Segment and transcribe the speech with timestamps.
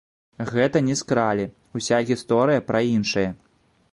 [0.51, 1.45] Гэта не скралі,
[1.79, 3.27] уся гісторыя пра іншае.